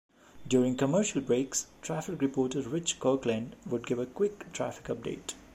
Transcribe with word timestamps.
During 0.47 0.77
commercial 0.77 1.21
breaks, 1.21 1.67
traffic 1.83 2.21
reporter 2.23 2.59
Rich 2.61 2.99
Kirkland 2.99 3.55
would 3.67 3.85
give 3.85 3.99
a 3.99 4.07
quick 4.07 4.51
traffic 4.51 4.85
update. 4.85 5.35